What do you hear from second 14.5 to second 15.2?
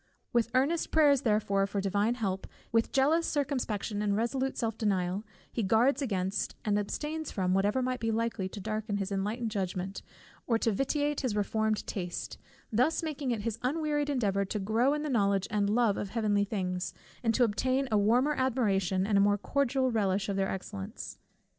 grow in the